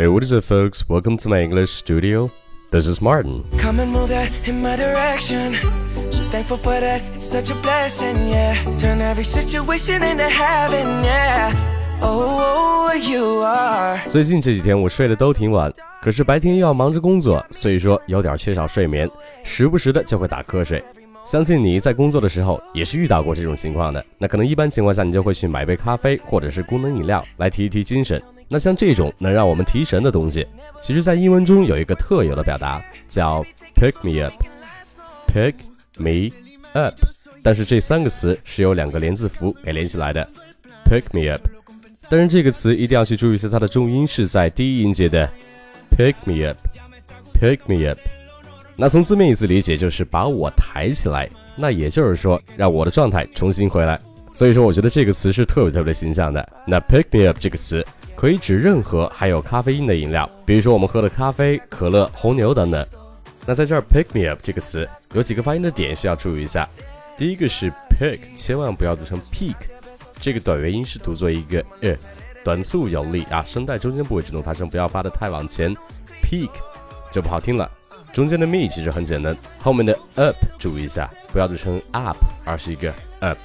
[0.00, 0.88] Hey, what is it, folks?
[0.88, 2.30] Welcome to my English studio.
[2.70, 3.42] This is Martin.
[3.58, 5.56] Come and move that in my direction.
[6.12, 8.62] So thankful for that, it's such a blessing, yeah.
[8.78, 11.52] Turn every situation into heaven, yeah.
[12.00, 13.98] Oh, you are.
[14.06, 19.10] 最近这几天我睡得都挺晚，可是白天又要忙着工作，所以说有点缺少睡眠，
[19.42, 20.80] 时不时的就会打瞌睡。
[21.24, 24.04] 相信你在工作的时候也是遇到过这种情况的。
[24.16, 28.22] 那可能一般情况下你就会去买杯咖啡或者是功能饮料来提一提精神。
[28.48, 30.46] 那像这种能让我们提神的东西，
[30.80, 33.44] 其实在英文中有一个特有的表达叫
[33.76, 35.54] pick me up，pick
[35.98, 36.34] me
[36.72, 36.94] up。
[37.42, 40.26] 但是这三个词是由两个连字符给连起来的
[40.84, 41.42] ，pick me up。
[42.08, 45.28] 但是这个词一定要去注意一下，它的重音是在第一音节的
[45.90, 47.98] pick me up，pick me up。
[48.76, 54.00] 那从字面意思理解就是把我抬起来，那也就是说让我的状态重新回来。
[54.32, 56.48] 所以说，我觉得这个词是特别特别形象的。
[56.66, 57.84] 那 pick me up 这个词。
[58.18, 62.84] 可以指任何含有咖啡因的饮料，比如说我们喝的咖啡、可乐、红牛等等。
[63.46, 66.68] 那在这儿，pick me up 这个词有几个发音的点需要注意一下。
[67.16, 69.54] 第一个是 pick，千万不要读成 peak，
[70.18, 71.96] 这个短元音是读作一个呃，
[72.42, 75.72] 短促有力啊，声带中间部位这种发声不要发的太往前
[76.20, 76.50] ，peak
[77.12, 77.70] 就不好听了。
[78.12, 83.38] 中间的 me 其实很简单，后面的 up 注意一下，不要读成 up，而是一个 up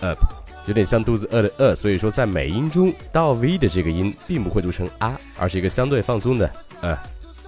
[0.00, 0.45] up。
[0.66, 6.50] 有点像肚子饿的饿，所以说在美音中到 v 的这个音并不会读成啊，而是一个相对放松的
[6.80, 6.98] 呃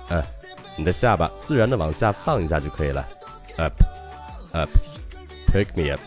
[0.09, 0.25] 呃，
[0.77, 3.07] 你的下巴自然的往下放一下就可以了
[3.57, 3.75] ，up
[4.53, 6.01] up，pick me up。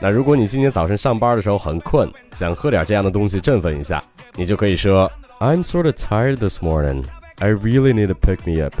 [0.00, 4.02] 那如果你今天早晨上班的时候很困，想喝点这样的东西振奋一下，
[4.34, 7.04] 你就可以说 I'm sort of tired this morning.
[7.38, 8.74] I really need to pick me up.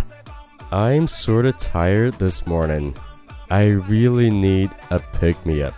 [0.70, 2.94] I'm sort of tired this morning.
[3.48, 5.74] I really need a pick me up.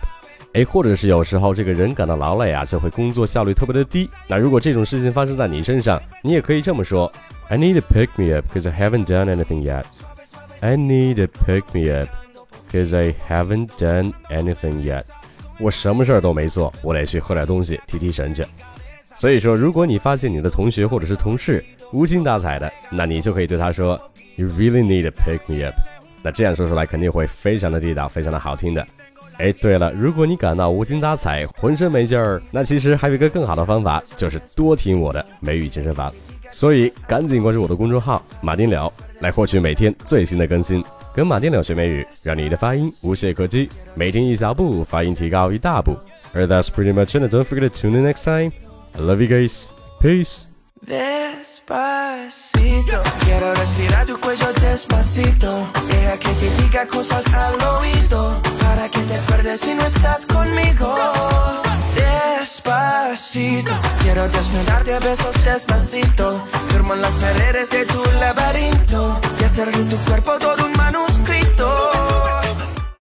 [0.53, 4.07] 哎，或者是有时候这个人感到劳累啊，就会工作效率特别的低。
[4.27, 7.11] 那如果这种事情发生在你身上，你也可以这么说
[7.49, 9.83] ：I need to pick me up because I haven't done anything yet.
[10.59, 12.07] I need to pick me up
[12.71, 15.05] because I haven't done anything yet.
[15.59, 18.45] 我什么事儿都没做，我得去喝点东西提提神去。
[19.15, 23.99] 所以说，如果你发现你的同学或者是同事无精打采的，那你就可以对他说
[24.35, 25.73] ：You really need to pick me up。
[26.21, 28.85] 那这样说出来肯定会非常的地道，非常的好听的。
[29.37, 36.13] 哎，对了，如果你感到无精打采、浑身没劲儿，那其实还有一个更好的方法，就是多听我的美语健身房。
[36.51, 40.83] 所以赶紧关注我的公众号“马丁柳”，来获取每天最新的更新。
[41.11, 45.97] 跟马丁柳学美语，让你的发音无懈可击，每天一小步，发音提高一大步。
[46.31, 47.23] 而 That's pretty much it.
[47.33, 48.51] Don't forget to tune in next time.
[48.95, 49.65] I love you guys.
[49.99, 50.47] Peace.
[50.85, 51.71] Despacito,
[53.23, 55.67] quiero respirar tu cuello despacito.
[55.87, 58.41] Deja que te diga cosas al oído.
[58.75, 60.97] Para que te acuerdes si no estás conmigo.
[61.93, 66.43] Despacito, quiero desnudarte a besos despacito.
[66.69, 69.21] Firmo en las paredes de tu laberinto.
[69.39, 70.39] Y hacer de tu cuerpo